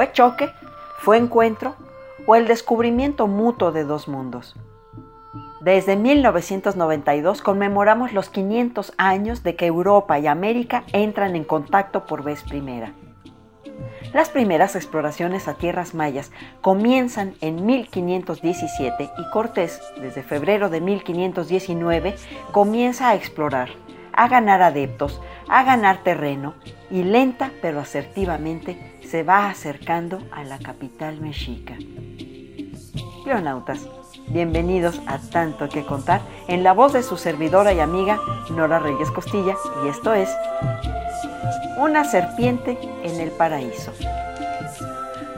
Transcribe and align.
¿Fue 0.00 0.12
choque? 0.12 0.50
¿Fue 1.00 1.18
encuentro? 1.18 1.74
¿O 2.24 2.34
el 2.34 2.46
descubrimiento 2.46 3.26
mutuo 3.26 3.70
de 3.70 3.84
dos 3.84 4.08
mundos? 4.08 4.56
Desde 5.60 5.94
1992 5.94 7.42
conmemoramos 7.42 8.14
los 8.14 8.30
500 8.30 8.94
años 8.96 9.42
de 9.42 9.56
que 9.56 9.66
Europa 9.66 10.18
y 10.18 10.26
América 10.26 10.84
entran 10.94 11.36
en 11.36 11.44
contacto 11.44 12.06
por 12.06 12.22
vez 12.22 12.42
primera. 12.44 12.94
Las 14.14 14.30
primeras 14.30 14.74
exploraciones 14.74 15.48
a 15.48 15.58
tierras 15.58 15.92
mayas 15.92 16.32
comienzan 16.62 17.34
en 17.42 17.66
1517 17.66 19.10
y 19.18 19.30
Cortés, 19.32 19.82
desde 20.00 20.22
febrero 20.22 20.70
de 20.70 20.80
1519, 20.80 22.14
comienza 22.52 23.10
a 23.10 23.16
explorar, 23.16 23.68
a 24.12 24.28
ganar 24.28 24.62
adeptos, 24.62 25.20
a 25.48 25.62
ganar 25.62 26.02
terreno 26.02 26.54
y 26.90 27.02
lenta 27.02 27.50
pero 27.62 27.80
asertivamente 27.80 28.98
se 29.02 29.22
va 29.22 29.48
acercando 29.48 30.20
a 30.32 30.44
la 30.44 30.58
capital 30.58 31.20
mexica. 31.20 31.76
Leonautas, 33.24 33.88
bienvenidos 34.28 35.00
a 35.06 35.18
Tanto 35.18 35.68
que 35.68 35.84
Contar 35.84 36.20
en 36.48 36.62
la 36.62 36.72
voz 36.72 36.92
de 36.92 37.02
su 37.02 37.16
servidora 37.16 37.72
y 37.72 37.80
amiga 37.80 38.18
Nora 38.50 38.78
Reyes 38.78 39.10
Costilla 39.10 39.56
y 39.84 39.88
esto 39.88 40.14
es 40.14 40.28
Una 41.78 42.04
serpiente 42.04 42.78
en 43.02 43.20
el 43.20 43.30
paraíso. 43.30 43.92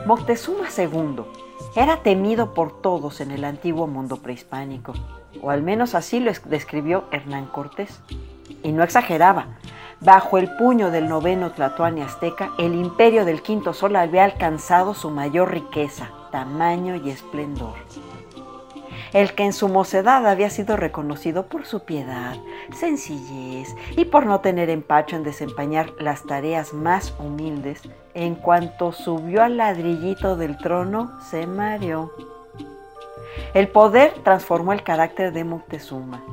Moctezuma 0.07 0.69
II 0.77 1.25
era 1.75 2.03
temido 2.03 2.53
por 2.55 2.83
todos 2.83 3.21
en 3.21 3.31
el 3.31 3.45
antiguo 3.45 3.87
mundo 3.87 4.19
prehispánico, 4.19 4.93
o 5.41 5.51
al 5.51 5.63
menos 5.63 5.95
así 5.95 6.21
lo 6.21 6.31
describió 6.47 7.05
Hernán 7.13 7.47
Cortés. 7.47 8.01
Y 8.63 8.73
no 8.73 8.83
exageraba, 8.83 9.47
Bajo 10.05 10.37
el 10.37 10.51
puño 10.57 10.91
del 10.91 11.09
noveno 11.09 11.53
Tlatoani 11.53 12.03
azteca, 12.03 12.51
el 12.59 12.75
imperio 12.75 13.25
del 13.25 13.41
quinto 13.41 13.73
sol 13.73 13.95
había 13.95 14.25
alcanzado 14.25 14.95
su 14.95 15.11
mayor 15.11 15.53
riqueza, 15.53 16.11
tamaño 16.33 16.97
y 16.97 17.11
esplendor. 17.11 17.75
El 19.13 19.33
que 19.37 19.45
en 19.45 19.53
su 19.53 19.69
mocedad 19.69 20.27
había 20.27 20.51
sido 20.51 20.77
reconocido 20.77 21.47
por 21.47 21.67
su 21.67 21.85
piedad, 21.85 22.35
sencillez 22.75 23.77
y 23.97 24.05
por 24.07 24.27
no 24.27 24.41
tener 24.41 24.71
empacho 24.71 25.15
en 25.15 25.23
desempeñar 25.23 25.93
las 26.01 26.25
tareas 26.25 26.73
más 26.73 27.15
humildes, 27.21 27.81
en 28.13 28.35
cuanto 28.35 28.91
subió 28.91 29.45
al 29.45 29.57
ladrillito 29.57 30.35
del 30.35 30.59
trono, 30.59 31.13
se 31.31 31.47
mareó. 31.47 32.11
El 33.55 33.69
poder 33.69 34.15
transformó 34.25 34.73
el 34.73 34.83
carácter 34.83 35.33
de 35.33 35.45
Moctezuma. 35.45 36.25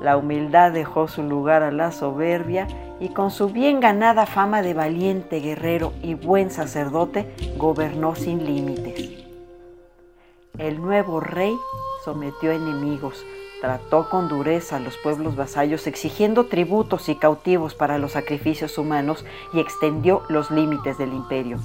La 0.00 0.16
humildad 0.16 0.72
dejó 0.72 1.08
su 1.08 1.22
lugar 1.22 1.62
a 1.62 1.70
la 1.70 1.92
soberbia 1.92 2.66
y 3.00 3.08
con 3.10 3.30
su 3.30 3.48
bien 3.48 3.80
ganada 3.80 4.26
fama 4.26 4.62
de 4.62 4.74
valiente 4.74 5.40
guerrero 5.40 5.92
y 6.02 6.14
buen 6.14 6.50
sacerdote, 6.50 7.34
gobernó 7.56 8.14
sin 8.14 8.44
límites. 8.44 9.24
El 10.58 10.80
nuevo 10.80 11.20
rey 11.20 11.56
sometió 12.04 12.52
enemigos, 12.52 13.24
trató 13.60 14.08
con 14.08 14.28
dureza 14.28 14.76
a 14.76 14.80
los 14.80 14.96
pueblos 14.98 15.36
vasallos, 15.36 15.86
exigiendo 15.86 16.46
tributos 16.46 17.08
y 17.08 17.16
cautivos 17.16 17.74
para 17.74 17.98
los 17.98 18.12
sacrificios 18.12 18.78
humanos 18.78 19.24
y 19.52 19.60
extendió 19.60 20.22
los 20.28 20.50
límites 20.50 20.98
del 20.98 21.12
imperio. 21.12 21.58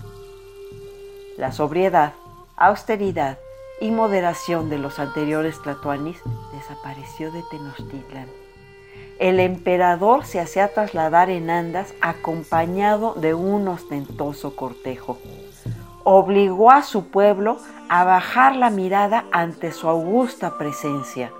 La 1.37 1.51
sobriedad, 1.51 2.13
austeridad 2.57 3.37
y 3.81 3.91
moderación 3.91 4.69
de 4.69 4.77
los 4.79 4.99
anteriores 4.99 5.61
tlatoanis 5.61 6.21
desapareció 6.53 7.31
de 7.31 7.43
Tenochtitlan 7.49 8.27
el 9.19 9.41
emperador 9.41 10.25
se 10.25 10.39
hacía 10.39 10.69
trasladar 10.73 11.29
en 11.29 11.49
andas 11.49 11.93
acompañado 11.99 13.13
de 13.15 13.33
un 13.33 13.67
ostentoso 13.67 14.55
cortejo. 14.55 15.17
Obligó 16.05 16.71
a 16.71 16.83
su 16.83 17.07
pueblo 17.07 17.57
a 17.89 18.05
bajar 18.05 18.55
la 18.55 18.69
mirada 18.69 19.25
ante 19.33 19.73
su 19.73 19.89
augusta 19.89 20.57
presencia, 20.57 21.33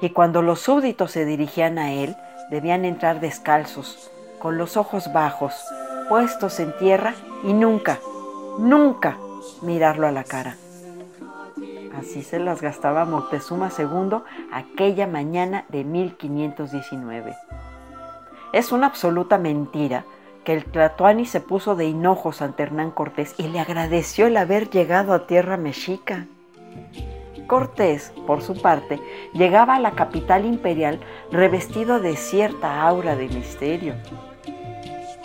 y 0.00 0.10
cuando 0.10 0.42
los 0.42 0.60
súbditos 0.60 1.10
se 1.10 1.24
dirigían 1.24 1.76
a 1.78 1.92
él, 1.92 2.16
debían 2.50 2.84
entrar 2.84 3.18
descalzos, 3.18 4.12
con 4.38 4.56
los 4.56 4.76
ojos 4.76 5.12
bajos, 5.12 5.54
puestos 6.08 6.60
en 6.60 6.76
tierra 6.78 7.14
y 7.42 7.52
nunca, 7.52 7.98
nunca 8.58 9.18
mirarlo 9.60 10.06
a 10.06 10.12
la 10.12 10.22
cara. 10.22 10.56
Así 11.98 12.22
se 12.22 12.38
las 12.38 12.60
gastaba 12.60 13.04
Moctezuma 13.04 13.70
II 13.76 14.18
aquella 14.52 15.06
mañana 15.06 15.64
de 15.68 15.84
1519. 15.84 17.34
Es 18.52 18.72
una 18.72 18.86
absoluta 18.86 19.38
mentira 19.38 20.04
que 20.44 20.52
el 20.52 20.64
Tlatoani 20.64 21.26
se 21.26 21.40
puso 21.40 21.74
de 21.74 21.86
hinojos 21.86 22.42
ante 22.42 22.62
Hernán 22.62 22.90
Cortés 22.90 23.34
y 23.38 23.48
le 23.48 23.60
agradeció 23.60 24.26
el 24.26 24.36
haber 24.36 24.70
llegado 24.70 25.12
a 25.12 25.26
tierra 25.26 25.56
mexica. 25.56 26.26
Cortés, 27.46 28.12
por 28.26 28.42
su 28.42 28.60
parte, 28.60 29.00
llegaba 29.32 29.76
a 29.76 29.80
la 29.80 29.92
capital 29.92 30.44
imperial 30.44 31.00
revestido 31.30 32.00
de 32.00 32.16
cierta 32.16 32.82
aura 32.82 33.16
de 33.16 33.28
misterio. 33.28 33.94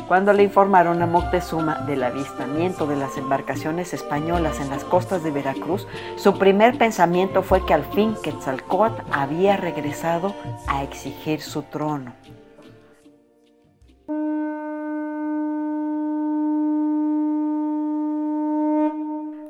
Cuando 0.10 0.34
le 0.34 0.42
informaron 0.42 1.04
a 1.04 1.06
Moctezuma 1.06 1.82
del 1.86 2.02
avistamiento 2.02 2.88
de 2.88 2.96
las 2.96 3.16
embarcaciones 3.16 3.94
españolas 3.94 4.60
en 4.60 4.72
las 4.72 4.84
costas 4.84 5.24
de 5.24 5.30
Veracruz, 5.30 5.86
su 6.16 6.36
primer 6.40 6.80
pensamiento 6.80 7.44
fue 7.44 7.64
que 7.64 7.76
al 7.76 7.84
fin 7.94 8.16
Quetzalcóatl 8.24 9.04
había 9.12 9.56
regresado 9.56 10.34
a 10.66 10.82
exigir 10.82 11.42
su 11.42 11.62
trono. 11.62 12.12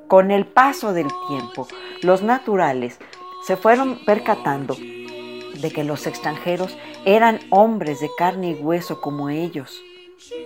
Con 0.09 0.29
el 0.29 0.45
paso 0.45 0.91
del 0.91 1.07
tiempo, 1.29 1.69
los 2.01 2.21
naturales 2.21 2.99
se 3.45 3.55
fueron 3.55 4.03
percatando 4.05 4.75
de 4.75 5.71
que 5.73 5.85
los 5.85 6.05
extranjeros 6.05 6.77
eran 7.05 7.39
hombres 7.49 8.01
de 8.01 8.09
carne 8.17 8.49
y 8.49 8.55
hueso 8.55 8.99
como 8.99 9.29
ellos 9.29 9.81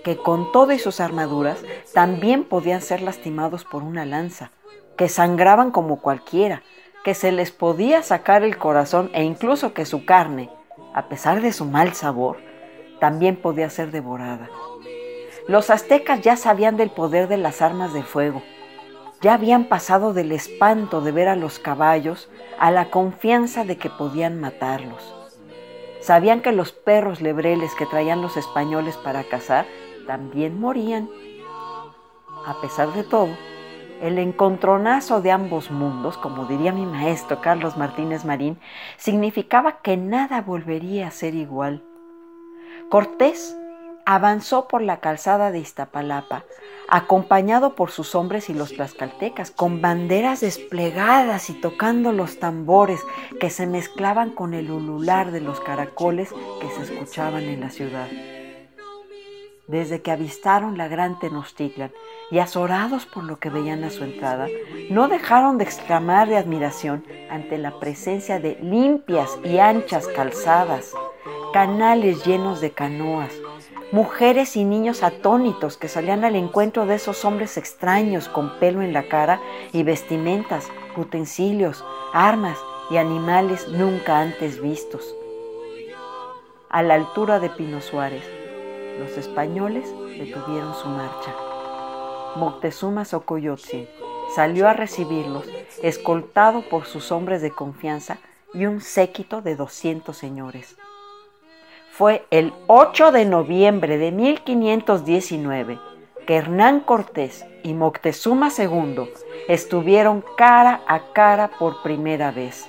que 0.03 0.17
con 0.17 0.51
todas 0.51 0.81
sus 0.81 0.99
armaduras 0.99 1.63
también 1.93 2.43
podían 2.43 2.81
ser 2.81 3.01
lastimados 3.01 3.63
por 3.65 3.83
una 3.83 4.05
lanza, 4.05 4.51
que 4.97 5.09
sangraban 5.09 5.71
como 5.71 5.99
cualquiera, 5.99 6.63
que 7.03 7.13
se 7.13 7.31
les 7.31 7.51
podía 7.51 8.01
sacar 8.03 8.43
el 8.43 8.57
corazón 8.57 9.09
e 9.13 9.23
incluso 9.23 9.73
que 9.73 9.85
su 9.85 10.05
carne, 10.05 10.49
a 10.93 11.09
pesar 11.09 11.41
de 11.41 11.51
su 11.51 11.65
mal 11.65 11.93
sabor, 11.93 12.37
también 12.99 13.35
podía 13.35 13.69
ser 13.69 13.91
devorada. 13.91 14.49
Los 15.47 15.69
aztecas 15.69 16.21
ya 16.21 16.37
sabían 16.37 16.77
del 16.77 16.89
poder 16.89 17.27
de 17.27 17.37
las 17.37 17.61
armas 17.61 17.93
de 17.93 18.03
fuego, 18.03 18.41
ya 19.21 19.33
habían 19.33 19.65
pasado 19.65 20.13
del 20.13 20.33
espanto 20.33 21.01
de 21.01 21.11
ver 21.13 21.29
a 21.29 21.35
los 21.35 21.57
caballos 21.57 22.29
a 22.59 22.71
la 22.71 22.89
confianza 22.89 23.63
de 23.63 23.77
que 23.77 23.89
podían 23.89 24.39
matarlos. 24.39 25.22
Sabían 26.03 26.41
que 26.41 26.51
los 26.51 26.73
perros 26.73 27.21
lebreles 27.21 27.75
que 27.75 27.85
traían 27.85 28.21
los 28.21 28.35
españoles 28.35 28.97
para 28.97 29.23
cazar 29.23 29.65
también 30.05 30.59
morían. 30.59 31.09
A 32.45 32.59
pesar 32.59 32.91
de 32.91 33.05
todo, 33.05 33.29
el 34.01 34.19
encontronazo 34.19 35.21
de 35.21 35.31
ambos 35.31 35.71
mundos, 35.71 36.17
como 36.17 36.43
diría 36.43 36.73
mi 36.73 36.85
maestro 36.85 37.39
Carlos 37.39 37.77
Martínez 37.77 38.25
Marín, 38.25 38.59
significaba 38.97 39.79
que 39.81 39.95
nada 39.95 40.41
volvería 40.41 41.07
a 41.07 41.11
ser 41.11 41.35
igual. 41.35 41.81
Cortés 42.89 43.57
avanzó 44.05 44.67
por 44.67 44.81
la 44.81 44.99
calzada 44.99 45.51
de 45.51 45.59
Iztapalapa, 45.59 46.43
acompañado 46.87 47.75
por 47.75 47.91
sus 47.91 48.15
hombres 48.15 48.49
y 48.49 48.53
los 48.53 48.73
tlaxcaltecas, 48.73 49.51
con 49.51 49.81
banderas 49.81 50.41
desplegadas 50.41 51.49
y 51.49 51.53
tocando 51.53 52.11
los 52.11 52.39
tambores 52.39 53.01
que 53.39 53.49
se 53.49 53.65
mezclaban 53.65 54.31
con 54.31 54.53
el 54.53 54.69
ulular 54.69 55.31
de 55.31 55.41
los 55.41 55.59
caracoles 55.59 56.29
que 56.61 56.69
se 56.69 56.93
escuchaban 56.93 57.43
en 57.43 57.61
la 57.61 57.69
ciudad. 57.69 58.07
Desde 59.67 60.01
que 60.01 60.11
avistaron 60.11 60.77
la 60.77 60.89
gran 60.89 61.19
Tenochtitlan 61.19 61.91
y 62.29 62.39
azorados 62.39 63.05
por 63.05 63.23
lo 63.23 63.39
que 63.39 63.49
veían 63.49 63.85
a 63.85 63.89
su 63.89 64.03
entrada, 64.03 64.47
no 64.89 65.07
dejaron 65.07 65.57
de 65.57 65.63
exclamar 65.63 66.27
de 66.27 66.37
admiración 66.37 67.05
ante 67.29 67.57
la 67.57 67.79
presencia 67.79 68.39
de 68.39 68.57
limpias 68.61 69.39
y 69.43 69.59
anchas 69.59 70.07
calzadas, 70.07 70.91
canales 71.53 72.25
llenos 72.25 72.59
de 72.59 72.71
canoas, 72.71 73.31
mujeres 73.93 74.55
y 74.55 74.63
niños 74.63 75.03
atónitos 75.03 75.77
que 75.77 75.87
salían 75.87 76.25
al 76.25 76.35
encuentro 76.35 76.87
de 76.87 76.95
esos 76.95 77.25
hombres 77.25 77.57
extraños 77.57 78.27
con 78.27 78.57
pelo 78.57 78.81
en 78.81 78.91
la 78.91 79.03
cara 79.03 79.39
y 79.71 79.83
vestimentas, 79.83 80.67
utensilios, 80.97 81.85
armas 82.11 82.57
y 82.89 82.97
animales 82.97 83.67
nunca 83.67 84.19
antes 84.19 84.59
vistos. 84.59 85.15
A 86.71 86.81
la 86.81 86.95
altura 86.95 87.39
de 87.39 87.51
Pino 87.51 87.81
Suárez, 87.81 88.23
los 88.97 89.15
españoles 89.15 89.87
detuvieron 90.17 90.73
su 90.73 90.87
marcha. 90.87 91.35
Moctezuma 92.35 93.05
Xocoyotzin 93.05 93.87
salió 94.33 94.67
a 94.67 94.73
recibirlos, 94.73 95.45
escoltado 95.83 96.67
por 96.67 96.85
sus 96.85 97.11
hombres 97.11 97.43
de 97.43 97.51
confianza 97.51 98.17
y 98.55 98.65
un 98.65 98.81
séquito 98.81 99.43
de 99.43 99.55
200 99.55 100.17
señores 100.17 100.77
fue 101.95 102.25
el 102.31 102.53
8 102.65 103.11
de 103.11 103.23
noviembre 103.23 103.99
de 103.99 104.11
1519 104.11 105.79
que 106.25 106.37
Hernán 106.37 106.79
Cortés 106.79 107.45
y 107.61 107.75
Moctezuma 107.75 108.49
II 108.57 109.11
estuvieron 109.47 110.25
cara 110.35 110.81
a 110.87 111.13
cara 111.13 111.51
por 111.59 111.83
primera 111.83 112.31
vez. 112.31 112.67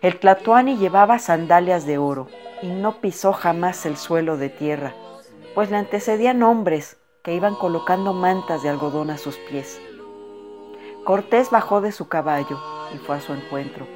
El 0.00 0.18
Tlatoani 0.18 0.78
llevaba 0.78 1.20
sandalias 1.20 1.86
de 1.86 1.98
oro 1.98 2.26
y 2.60 2.66
no 2.66 3.00
pisó 3.00 3.32
jamás 3.32 3.86
el 3.86 3.96
suelo 3.96 4.36
de 4.36 4.48
tierra, 4.48 4.94
pues 5.54 5.70
le 5.70 5.76
antecedían 5.76 6.42
hombres 6.42 6.96
que 7.22 7.34
iban 7.34 7.54
colocando 7.54 8.12
mantas 8.14 8.64
de 8.64 8.68
algodón 8.68 9.10
a 9.10 9.16
sus 9.16 9.36
pies. 9.36 9.80
Cortés 11.04 11.50
bajó 11.50 11.80
de 11.80 11.92
su 11.92 12.08
caballo 12.08 12.60
y 12.92 12.98
fue 12.98 13.14
a 13.14 13.20
su 13.20 13.32
encuentro. 13.32 13.86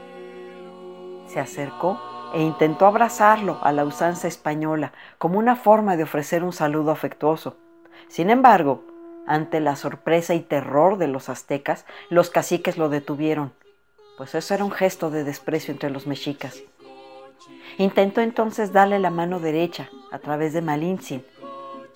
Se 1.27 1.41
acercó 1.41 1.99
e 2.37 2.43
intentó 2.43 2.85
abrazarlo 2.85 3.59
a 3.63 3.73
la 3.73 3.87
usanza 3.87 4.29
española 4.29 4.93
como 5.17 5.39
una 5.39 5.57
forma 5.57 5.97
de 5.97 6.03
ofrecer 6.03 6.45
un 6.45 6.53
saludo 6.53 6.91
afectuoso. 6.91 7.57
Sin 8.09 8.29
embargo, 8.29 8.85
ante 9.27 9.59
la 9.59 9.75
sorpresa 9.75 10.35
y 10.35 10.41
terror 10.41 10.99
de 10.99 11.09
los 11.09 11.31
aztecas, 11.31 11.87
los 12.11 12.29
caciques 12.29 12.77
lo 12.77 12.91
detuvieron, 12.91 13.55
pues 14.19 14.35
eso 14.35 14.53
era 14.53 14.67
un 14.67 14.71
gesto 14.71 15.09
de 15.09 15.25
desprecio 15.25 15.73
entre 15.73 15.89
los 15.89 16.07
mexicas. 16.07 16.63
Intentó 17.79 18.21
entonces 18.21 18.71
darle 18.71 18.99
la 18.99 19.09
mano 19.09 19.41
derecha 19.41 19.89
a 20.13 20.19
través 20.19 20.53
de 20.53 20.61
Malintzin, 20.61 21.25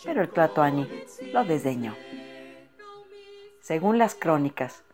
pero 0.03 0.23
el 0.23 0.31
Tlatoani 0.31 0.89
lo 1.35 1.45
desdeñó. 1.45 1.95
Según 3.61 3.99
las 3.99 4.15
crónicas, 4.15 4.85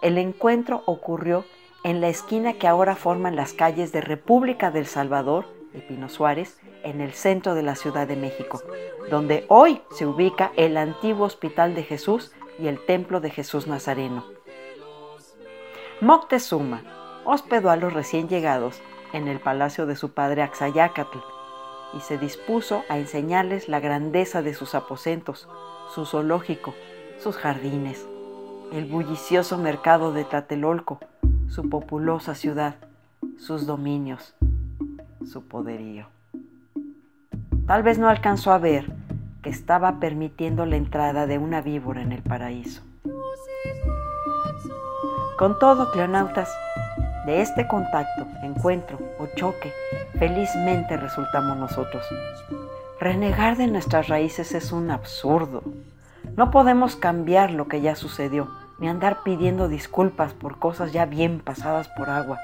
el 0.00 0.16
encuentro 0.16 0.82
ocurrió 0.86 1.44
en 1.84 2.00
la 2.00 2.08
esquina 2.08 2.54
que 2.54 2.66
ahora 2.66 2.96
forman 2.96 3.36
las 3.36 3.52
calles 3.52 3.92
de 3.92 4.00
República 4.00 4.70
del 4.70 4.86
Salvador 4.86 5.44
y 5.74 5.80
Pino 5.80 6.08
Suárez, 6.08 6.58
en 6.82 7.00
el 7.00 7.12
centro 7.12 7.54
de 7.54 7.62
la 7.62 7.76
Ciudad 7.76 8.08
de 8.08 8.16
México, 8.16 8.62
donde 9.10 9.44
hoy 9.48 9.82
se 9.90 10.06
ubica 10.06 10.52
el 10.56 10.76
antiguo 10.76 11.26
Hospital 11.26 11.74
de 11.74 11.82
Jesús 11.82 12.32
y 12.58 12.68
el 12.68 12.84
Templo 12.84 13.20
de 13.20 13.30
Jesús 13.30 13.66
Nazareno. 13.66 14.24
Moctezuma 16.00 16.82
hospedó 17.24 17.70
a 17.70 17.76
los 17.76 17.92
recién 17.92 18.28
llegados 18.28 18.80
en 19.12 19.28
el 19.28 19.40
palacio 19.40 19.86
de 19.86 19.96
su 19.96 20.12
padre 20.12 20.42
Axayácatl 20.42 21.18
y 21.96 22.00
se 22.00 22.18
dispuso 22.18 22.82
a 22.88 22.98
enseñarles 22.98 23.68
la 23.68 23.80
grandeza 23.80 24.42
de 24.42 24.54
sus 24.54 24.74
aposentos, 24.74 25.48
su 25.94 26.06
zoológico, 26.06 26.74
sus 27.18 27.36
jardines, 27.36 28.06
el 28.72 28.86
bullicioso 28.86 29.58
mercado 29.58 30.12
de 30.12 30.24
Tlatelolco, 30.24 30.98
su 31.48 31.68
populosa 31.68 32.34
ciudad, 32.34 32.76
sus 33.38 33.66
dominios, 33.66 34.34
su 35.24 35.46
poderío. 35.46 36.06
Tal 37.66 37.82
vez 37.82 37.98
no 37.98 38.08
alcanzó 38.08 38.52
a 38.52 38.58
ver 38.58 38.92
que 39.42 39.50
estaba 39.50 40.00
permitiendo 40.00 40.66
la 40.66 40.76
entrada 40.76 41.26
de 41.26 41.38
una 41.38 41.60
víbora 41.60 42.02
en 42.02 42.12
el 42.12 42.22
paraíso. 42.22 42.82
Con 45.38 45.58
todo, 45.58 45.90
cleonautas, 45.92 46.52
de 47.26 47.40
este 47.40 47.66
contacto, 47.66 48.26
encuentro 48.42 48.98
o 49.18 49.26
choque, 49.36 49.72
felizmente 50.18 50.96
resultamos 50.96 51.56
nosotros. 51.56 52.04
Renegar 53.00 53.56
de 53.56 53.66
nuestras 53.66 54.08
raíces 54.08 54.54
es 54.54 54.72
un 54.72 54.90
absurdo. 54.90 55.62
No 56.36 56.50
podemos 56.50 56.96
cambiar 56.96 57.50
lo 57.50 57.66
que 57.68 57.80
ya 57.80 57.96
sucedió 57.96 58.48
ni 58.78 58.88
andar 58.88 59.22
pidiendo 59.24 59.68
disculpas 59.68 60.34
por 60.34 60.58
cosas 60.58 60.92
ya 60.92 61.06
bien 61.06 61.40
pasadas 61.40 61.88
por 61.88 62.10
agua. 62.10 62.38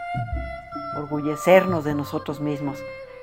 Orgullecernos 0.97 1.85
de 1.85 1.95
nosotros 1.95 2.41
mismos, 2.41 2.79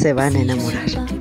se 0.00 0.14
van 0.14 0.34
a 0.34 0.40
enamorar. 0.40 1.19